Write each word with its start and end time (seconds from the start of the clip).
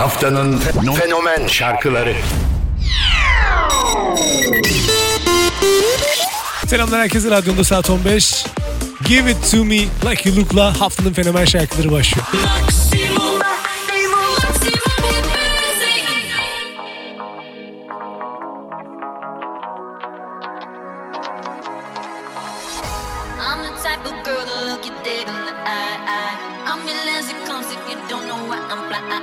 Haftanın 0.00 0.58
fenomen 0.98 1.46
şarkıları. 1.46 2.14
Selamlar 6.66 7.00
herkese 7.00 7.30
radyonda 7.30 7.64
saat 7.64 7.90
15. 7.90 8.44
Give 9.04 9.30
It 9.30 9.50
To 9.50 9.64
Me 9.64 9.76
Like 9.76 10.28
You 10.28 10.38
Look'la 10.38 10.80
haftanın 10.80 11.12
fenomen 11.12 11.44
şarkıları 11.44 11.92
başlıyor. 11.92 12.26
Maximum, 12.62 12.99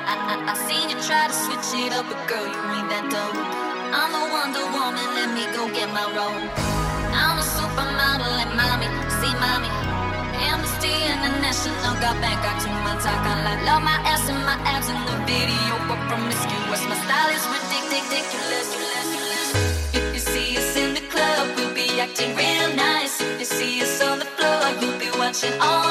I, 0.08 0.16
I, 0.16 0.36
I, 0.52 0.54
seen 0.56 0.88
you 0.88 0.96
try 1.04 1.28
to 1.28 1.36
switch 1.36 1.84
it 1.84 1.92
up, 1.92 2.08
but 2.08 2.16
girl, 2.32 2.48
you 2.48 2.62
ain't 2.80 2.88
that 2.88 3.12
dope. 3.12 3.36
I'm 3.92 4.10
the 4.16 4.24
Wonder 4.32 4.64
Woman, 4.72 5.08
let 5.20 5.36
me 5.36 5.44
go 5.52 5.68
get 5.68 5.92
my 5.92 6.08
role. 6.16 6.48
I'm 7.12 7.36
a 7.36 7.44
supermodel 7.44 8.40
and 8.40 8.54
mommy, 8.56 8.88
see 9.20 9.36
mommy. 9.36 9.68
Amnesty 10.48 10.96
International 11.12 11.92
got 12.00 12.16
back, 12.24 12.40
got 12.40 12.56
too 12.64 12.72
much 12.88 13.04
talk. 13.04 13.20
I 13.20 13.36
like 13.44 13.62
love 13.68 13.84
my 13.84 14.00
ass 14.08 14.24
and 14.32 14.40
my 14.48 14.56
abs 14.64 14.88
in 14.88 14.96
the 14.96 15.18
video, 15.28 15.76
but 15.92 16.00
promiscuous. 16.08 16.82
My 16.88 16.98
style 17.04 17.32
is 17.36 17.44
ridiculous. 17.52 18.68
If 19.92 20.06
you 20.16 20.22
see 20.24 20.56
us 20.56 20.72
in 20.80 20.96
the 20.96 21.04
club, 21.12 21.52
we'll 21.60 21.76
be 21.76 22.00
acting 22.00 22.32
real 22.32 22.72
nice. 22.80 23.20
If 23.20 23.40
you 23.40 23.46
see 23.46 23.82
us 23.84 24.02
on 24.02 24.20
the 24.20 24.30
floor, 24.40 24.72
you'll 24.80 25.00
be 25.00 25.12
watching 25.20 25.52
all 25.60 25.87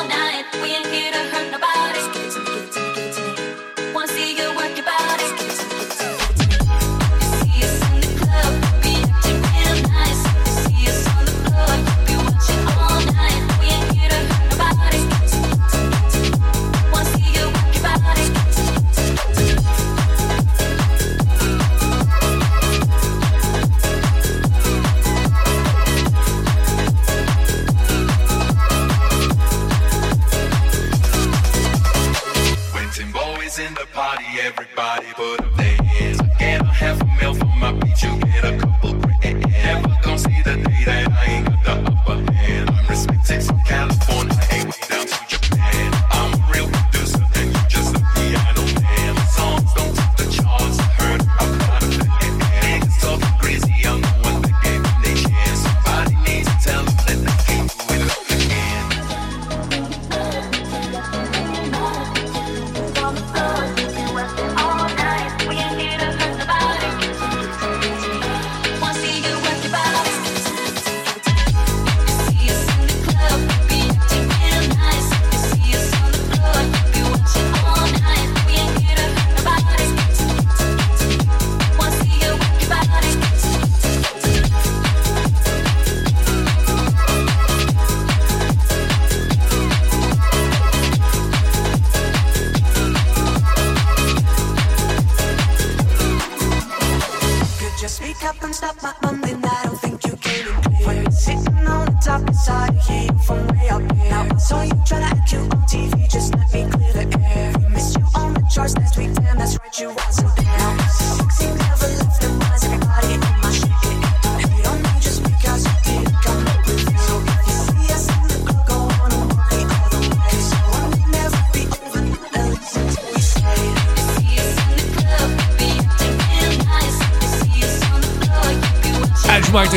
saw 104.46 104.62
you 104.62 104.70
trying 104.86 105.02
to 105.02 105.16
act 105.16 105.28
cute 105.28 105.42
on 105.42 105.62
TV. 105.62 106.08
Just 106.08 106.32
let 106.36 106.52
me 106.54 106.70
clear 106.70 106.92
the 106.92 107.20
air. 107.34 107.52
We 107.58 107.68
missed 107.68 107.98
you 107.98 108.04
on 108.14 108.34
the 108.34 108.42
charts 108.48 108.76
last 108.76 108.96
week. 108.96 109.12
Damn, 109.14 109.38
that's 109.38 109.58
right, 109.58 109.80
you 109.80 109.90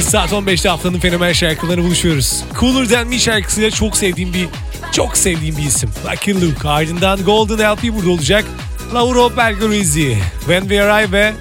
saat 0.09 0.31
15'te 0.31 0.69
haftanın 0.69 0.99
fenomen 0.99 1.33
şarkılarını 1.33 1.83
buluşuyoruz. 1.83 2.43
Cooler 2.59 2.89
Than 2.89 3.07
Me 3.07 3.19
şarkısıyla 3.19 3.71
çok 3.71 3.97
sevdiğim 3.97 4.33
bir 4.33 4.47
çok 4.91 5.17
sevdiğim 5.17 5.57
bir 5.57 5.63
isim. 5.63 5.89
Lucky 6.05 6.41
Luke. 6.41 6.69
Ardından 6.69 7.23
Golden 7.23 7.75
LP 7.75 7.83
burada 7.83 8.09
olacak. 8.09 8.45
Lauro 8.93 9.37
Bergerizzi, 9.37 10.17
When 10.39 10.61
We 10.61 10.83
Arrive 10.83 11.11
ve 11.11 11.33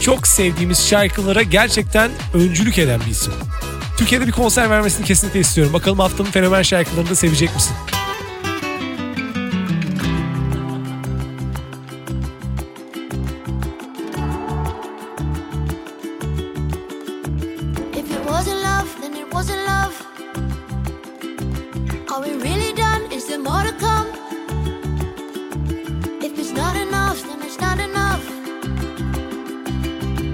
çok 0.00 0.26
sevdiğimiz 0.26 0.88
şarkılara 0.88 1.42
gerçekten 1.42 2.10
öncülük 2.34 2.78
eden 2.78 3.00
bir 3.06 3.10
isim. 3.10 3.32
Türkiye'de 3.98 4.26
bir 4.26 4.32
konser 4.32 4.70
vermesini 4.70 5.06
kesinlikle 5.06 5.40
istiyorum. 5.40 5.72
Bakalım 5.72 5.98
haftanın 5.98 6.30
fenomen 6.30 6.62
şarkılarını 6.62 7.10
da 7.10 7.14
sevecek 7.14 7.54
misin? 7.54 7.76
Wasn't 18.32 18.62
love, 18.62 18.88
then 19.02 19.14
it 19.14 19.28
wasn't 19.34 19.62
love. 19.66 19.94
Are 22.10 22.20
we 22.22 22.32
really 22.46 22.72
done? 22.72 23.02
Is 23.12 23.28
there 23.28 23.38
more 23.38 23.62
to 23.62 23.72
come? 23.86 24.08
If 26.26 26.32
it's 26.38 26.52
not 26.52 26.74
enough, 26.74 27.18
then 27.28 27.42
it's 27.42 27.60
not 27.66 27.78
enough. 27.78 28.24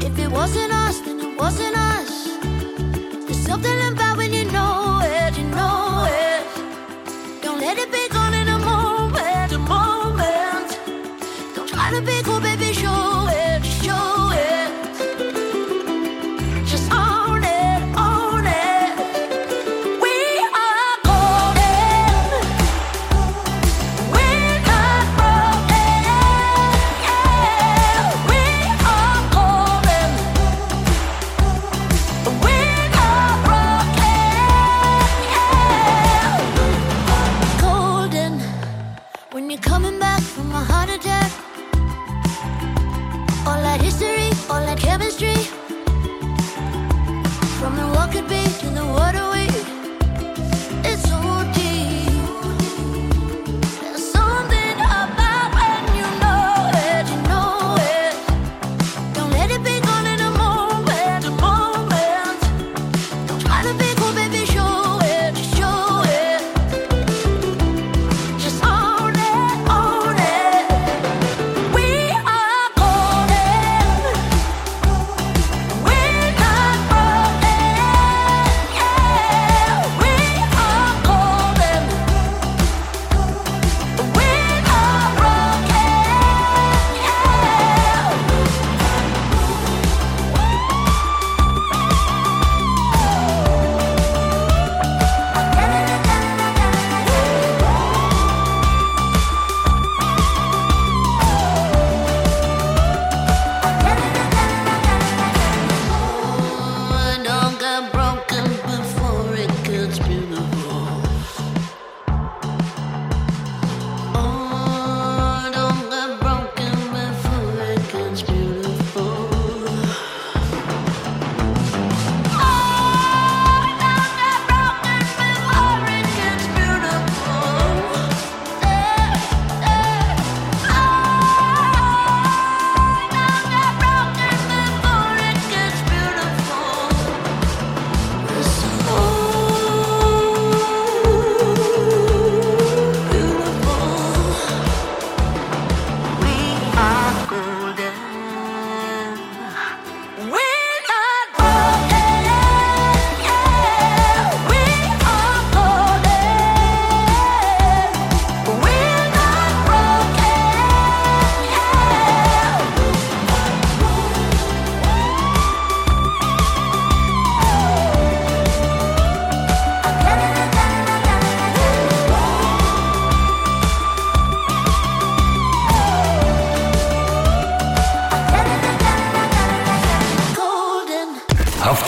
If 0.09 0.15
it 0.17 0.31
wasn't 0.31 0.73
us, 0.73 1.01
then 1.01 1.19
it 1.27 1.37
wasn't 1.37 1.77
us. 1.77 2.13
There's 3.27 3.45
something 3.51 3.79
about 3.93 4.17
when 4.17 4.33
you 4.33 4.45
know 4.45 5.01
it, 5.03 5.37
you 5.37 5.47
know 5.59 6.07
it. 6.25 6.45
Don't 7.43 7.61
let 7.67 7.79
it 7.79 7.91
be 7.91 8.05
gone 8.17 8.35
in 8.43 8.47
a 8.47 8.59
moment, 8.71 9.51
a 9.59 9.59
moment. 9.59 10.69
Don't 11.57 11.69
try 11.69 11.91
to 11.91 12.01
be 12.01 12.23
cool, 12.23 12.41
baby, 12.41 12.73
show 12.73 13.18
you're 39.51 39.61
coming 39.61 39.99
back 39.99 40.21
from 40.21 40.51
a 40.51 40.63
heart 40.71 40.91
attack. 40.91 41.31
All 43.47 43.61
that 43.63 43.81
history, 43.81 44.31
all 44.51 44.61
that 44.67 44.79
chemistry. 44.79 45.37
From 47.59 47.77
the 47.77 47.87
what 47.95 48.13
could 48.13 48.29
be 48.29 48.43
to 48.61 48.67
the 48.69 48.85
what 48.85 49.15
are 49.15 49.33
we. 49.33 49.48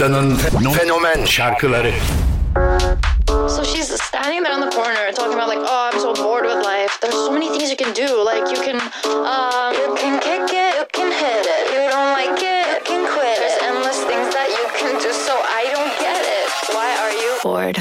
Haftanın 0.00 0.36
fenomen 0.72 1.24
şarkıları. 1.24 1.92
So 3.28 3.64
she's 3.64 3.88
standing 4.02 4.44
there 4.44 4.54
on 4.54 4.60
the 4.60 4.70
corner 4.70 5.12
talking 5.12 5.34
about 5.34 5.48
like, 5.48 5.60
oh, 5.60 5.90
I'm 5.92 6.00
so 6.00 6.14
bored 6.14 6.44
with 6.44 6.64
life. 6.64 7.00
There's 7.02 7.14
so 7.14 7.30
many 7.30 7.48
things 7.48 7.70
you 7.70 7.76
can 7.76 7.92
do. 7.92 8.24
Like 8.24 8.46
you 8.54 8.62
can, 8.62 8.80
um, 9.04 9.74
you 9.74 9.94
can 9.96 10.18
kick 10.20 10.52
it, 10.64 10.72
you 10.78 10.86
can 10.92 11.12
hit 11.12 11.46
it. 11.56 11.62
You 11.72 11.90
don't 11.92 12.12
like 12.18 12.40
it, 12.40 12.64
you 12.72 12.80
can 12.90 13.02
quit. 13.12 13.36
There's 13.42 13.62
endless 13.62 14.00
things 14.08 14.28
that 14.36 14.48
you 14.56 14.64
can 14.80 14.94
do. 15.04 15.12
So 15.12 15.34
I 15.60 15.62
don't 15.74 15.94
get 16.04 16.20
it. 16.38 16.46
Why 16.74 16.88
are 17.02 17.14
you 17.22 17.30
bored? 17.42 17.78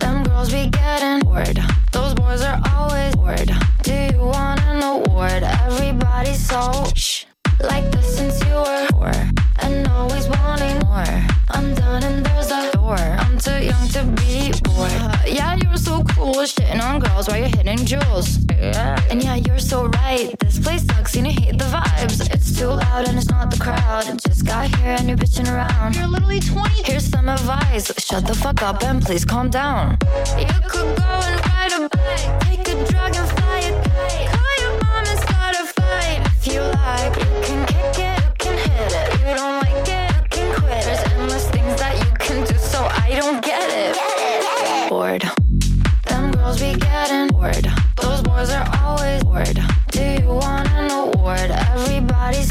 Them 0.00 0.24
girls 0.24 0.50
be 0.50 0.66
getting 0.70 1.20
bored. 1.20 1.58
Those 1.92 2.14
boys 2.14 2.42
are 2.42 2.60
always 2.74 3.14
bored. 3.14 3.50
Do 3.84 3.94
you 3.94 4.24
want 4.34 4.60
an 4.72 4.82
award? 4.82 5.42
Everybody's 5.66 6.42
so 6.48 6.60
shh. 6.96 7.26
Like 7.60 7.84
this 7.92 8.16
since 8.16 8.44
you 8.44 8.54
were 8.54 8.86
four 8.90 9.37
and 9.70 9.88
always 9.88 10.28
wanting 10.28 10.78
more. 10.86 11.04
I'm 11.50 11.74
done 11.74 12.02
and 12.02 12.24
there's 12.24 12.50
a 12.50 12.70
door. 12.72 12.96
I'm 12.96 13.38
too 13.38 13.58
young 13.70 13.88
to 13.88 14.04
be 14.20 14.52
bored. 14.62 14.92
Uh, 14.92 15.18
yeah, 15.26 15.56
you're 15.62 15.76
so 15.76 16.02
cool 16.14 16.36
shitting 16.52 16.80
on 16.80 17.00
girls 17.00 17.28
while 17.28 17.38
you're 17.38 17.48
hitting 17.48 17.84
jewels. 17.84 18.38
Yeah. 18.50 19.00
And 19.10 19.22
yeah, 19.22 19.36
you're 19.36 19.58
so 19.58 19.86
right. 19.86 20.34
This 20.38 20.58
place 20.58 20.84
sucks 20.84 21.16
and 21.16 21.26
you 21.26 21.32
hate 21.32 21.58
the 21.58 21.64
vibes. 21.64 22.32
It's 22.34 22.56
too 22.58 22.68
loud 22.68 23.08
and 23.08 23.16
it's 23.18 23.28
not 23.28 23.50
the 23.50 23.58
crowd. 23.58 24.04
Just 24.26 24.46
got 24.46 24.74
here 24.76 24.96
and 24.98 25.08
you're 25.08 25.18
bitching 25.18 25.48
around. 25.52 25.96
You're 25.96 26.08
literally 26.08 26.40
20. 26.40 26.82
Here's 26.84 27.04
some 27.04 27.28
advice. 27.28 27.92
Shut 27.98 28.26
the 28.26 28.34
fuck 28.34 28.62
up 28.62 28.82
and 28.82 29.02
please 29.02 29.24
calm 29.24 29.50
down. 29.50 29.98
You 30.38 30.46
could 30.72 30.96
go 30.96 31.12
and 31.28 31.36
ride 31.46 31.72
a 31.72 31.88
bike. 31.88 32.40
Take 32.40 32.68
a 32.68 32.84
drug 32.90 33.14
and 33.14 33.28
fly 33.30 33.58
a 33.68 33.72
kite. 33.88 34.28
Call 34.34 34.54
your 34.62 34.74
mom 34.82 35.04
and 35.12 35.18
start 35.20 35.54
a 35.62 35.64
fight. 35.76 36.20
If 36.38 36.46
you 36.52 36.60
like, 36.60 37.16
you 37.16 37.40
can 37.46 37.67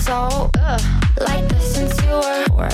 Everybody's 0.07 0.31
so 0.31 0.49
ugh. 0.59 0.81
Like 1.19 1.47
this 1.49 1.75
since 1.75 2.01
you 2.03 2.11
were 2.11 2.45
four. 2.47 2.69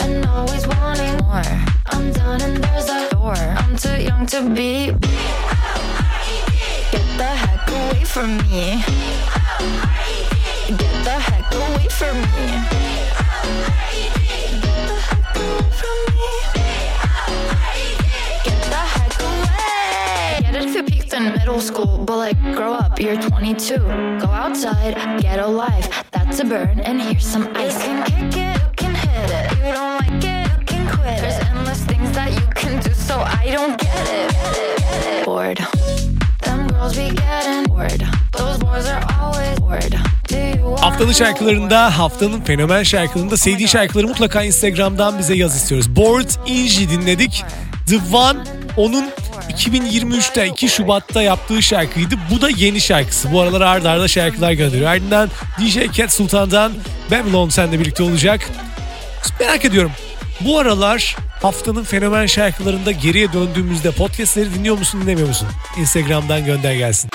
And 0.00 0.24
always 0.26 0.66
wanting 0.66 1.16
more. 1.18 1.42
I'm 1.86 2.12
done 2.12 2.40
and 2.40 2.64
there's 2.64 2.88
a 2.88 3.10
door. 3.10 3.34
I'm 3.34 3.76
too 3.76 4.00
young 4.00 4.26
to 4.26 4.42
be. 4.48 4.92
Get 6.92 7.06
the 7.18 7.30
heck 7.42 7.68
away 7.68 8.04
from 8.04 8.38
me. 8.38 8.82
Get 10.68 11.04
the 11.04 11.18
heck 11.28 11.52
away 11.54 11.88
from 11.88 12.16
me. 12.20 12.46
Get 13.92 14.62
the 14.62 14.96
heck 15.08 15.36
away 15.36 15.70
from 15.80 15.98
me. 16.14 16.30
Get 18.44 18.60
the 18.72 18.82
heck 18.94 19.20
away. 19.20 20.40
Get 20.40 20.54
it 20.54 20.62
if 20.64 20.74
you 20.74 21.18
in 21.18 21.32
middle 21.34 21.60
school, 21.60 21.98
but 22.04 22.16
like 22.16 22.40
grow 22.54 22.72
up, 22.72 23.00
you're 23.00 23.20
22. 23.20 23.78
Go 23.78 24.28
outside, 24.28 24.94
get 25.20 25.38
a 25.38 25.46
life. 25.46 26.07
That's 26.28 26.40
a 26.40 26.44
burn, 26.44 26.80
and 26.80 27.00
here's 27.00 27.26
some 27.26 27.48
ice. 27.54 27.74
You 27.88 28.02
can 28.04 28.30
kick 28.30 28.36
it, 28.36 28.60
you 28.60 28.70
can 28.76 28.94
hit 28.94 29.30
it. 29.30 29.56
You 29.64 29.72
don't 29.72 29.94
like 29.96 30.22
it, 30.22 30.60
you 30.60 30.66
can 30.66 30.86
quit. 30.94 31.20
There's 31.22 31.40
endless 31.48 31.80
things 31.84 32.12
that 32.12 32.30
you 32.38 32.46
can 32.54 32.82
do, 32.82 32.92
so 32.92 33.14
I 33.20 33.50
don't 33.50 33.80
get 33.80 34.06
it. 34.10 35.24
Bored. 35.24 35.58
Them 36.44 36.68
girls 36.68 36.96
be 36.96 37.08
getting 37.14 37.64
bored. 37.64 38.02
Those 38.36 38.58
boys 38.58 38.86
are 38.86 39.02
always 39.18 39.58
bored. 39.58 39.94
Do 40.28 40.36
you 40.36 40.68
want 40.68 40.80
Haftanın 40.80 41.12
şarkılarında, 41.12 41.98
haftanın 41.98 42.40
fenomen 42.40 42.82
şarkılarında 42.82 43.36
sevdiği 43.36 43.68
şarkıları 43.68 44.08
mutlaka 44.08 44.42
Instagram'dan 44.42 45.18
bize 45.18 45.34
yaz 45.34 45.56
istiyoruz. 45.56 45.96
Bored 45.96 46.30
Inji 46.46 46.90
dinledik. 46.90 47.44
The 47.86 48.16
One 48.16 48.38
onun 48.76 49.04
2023'te 49.50 50.46
2 50.46 50.68
Şubat'ta 50.68 51.22
yaptığı 51.22 51.62
şarkıydı. 51.62 52.14
Bu 52.30 52.40
da 52.40 52.48
yeni 52.50 52.80
şarkısı. 52.80 53.32
Bu 53.32 53.40
aralar 53.40 53.60
arda 53.60 53.90
arda 53.90 54.08
şarkılar 54.08 54.52
gönderiyor. 54.52 54.90
Ardından 54.90 55.30
DJ 55.60 55.92
Cat 55.92 56.12
Sultan'dan 56.12 56.72
Babylon 57.10 57.48
seninle 57.48 57.80
birlikte 57.80 58.02
olacak. 58.02 58.50
Merak 59.40 59.64
ediyorum. 59.64 59.92
Bu 60.40 60.58
aralar 60.58 61.16
haftanın 61.42 61.84
fenomen 61.84 62.26
şarkılarında 62.26 62.92
geriye 62.92 63.32
döndüğümüzde 63.32 63.90
podcastleri 63.90 64.54
dinliyor 64.54 64.78
musun 64.78 65.02
dinlemiyor 65.02 65.28
musun? 65.28 65.48
Instagram'dan 65.78 66.44
gönder 66.44 66.74
gelsin. 66.74 67.10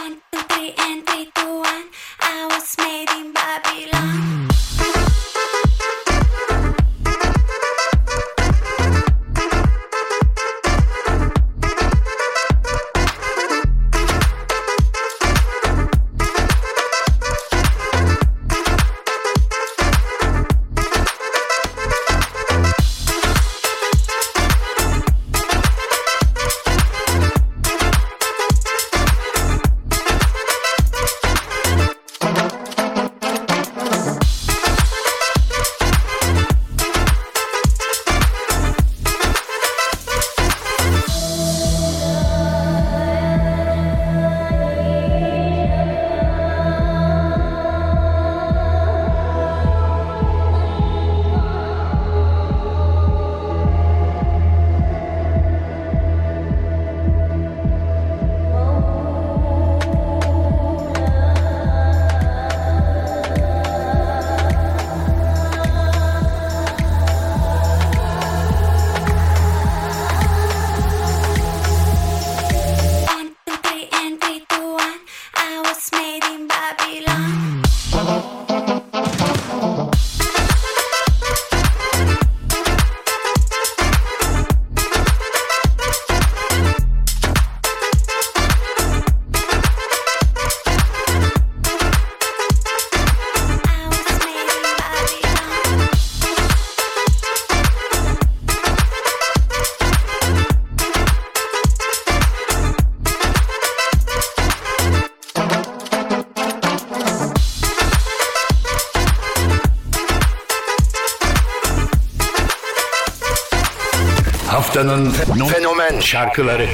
Fenomen 115.40 116.00
şarkıları. 116.00 116.68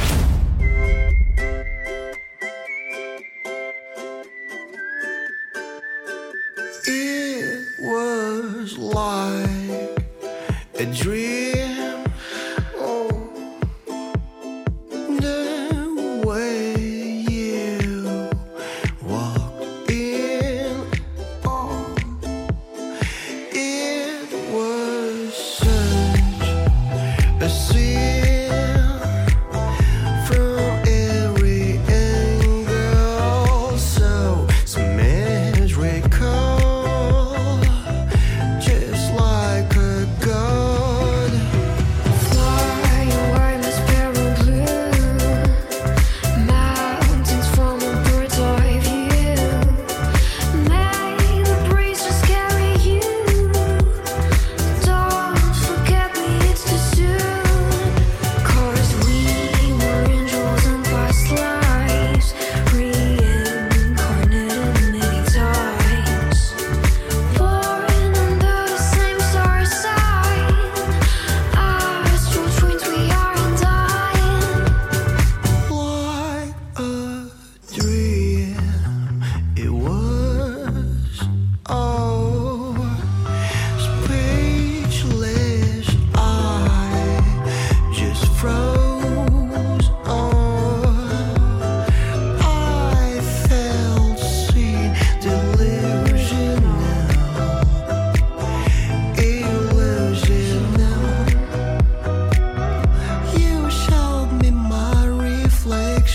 It 6.88 7.68
was 7.80 8.78
like 8.78 9.90
a 10.80 10.86
dream. 11.04 12.04
Oh, 12.78 13.10
the 15.20 16.22
way 16.26 16.76
you 17.30 18.30
walked 19.02 19.90
in. 19.90 20.86
Oh, 21.46 21.96
it 23.52 24.32
was 24.54 25.34
such 25.34 26.44
a 27.42 27.50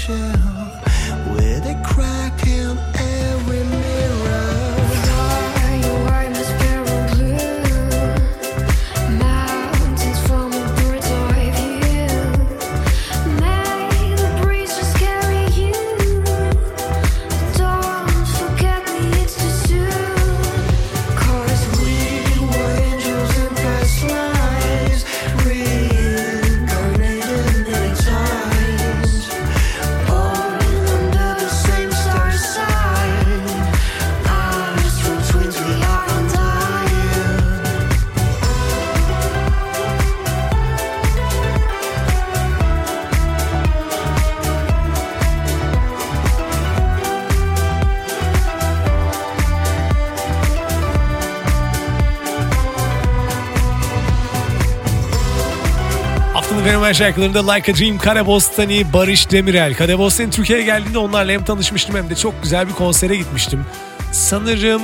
ocean 0.07 0.34
fenomen 56.65 56.93
şarkılarında 56.93 57.53
Like 57.53 57.73
a 57.73 57.77
Dream, 57.77 57.99
Kare 57.99 58.27
Bostani, 58.27 58.93
Barış 58.93 59.31
Demirel. 59.31 59.75
Kare 59.75 59.99
Bostani 59.99 60.31
Türkiye'ye 60.31 60.65
geldiğinde 60.65 60.99
onlarla 60.99 61.33
hem 61.33 61.45
tanışmıştım 61.45 61.97
hem 61.97 62.11
de 62.11 62.15
çok 62.15 62.43
güzel 62.43 62.69
bir 62.69 62.73
konsere 62.73 63.17
gitmiştim. 63.17 63.65
Sanırım 64.13 64.83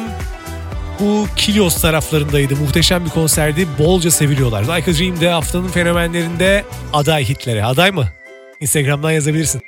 bu 1.01 1.27
Kilios 1.37 1.81
taraflarındaydı. 1.81 2.57
Muhteşem 2.57 3.05
bir 3.05 3.11
konserdi. 3.11 3.67
Bolca 3.79 4.11
seviliyorlar. 4.11 4.63
Like 4.63 4.91
a 4.91 4.95
Dream 4.95 5.21
de 5.21 5.29
haftanın 5.29 5.69
fenomenlerinde 5.69 6.65
aday 6.93 7.25
hitlere. 7.25 7.65
Aday 7.65 7.91
mı? 7.91 8.09
Instagram'dan 8.61 9.11
yazabilirsin. 9.11 9.63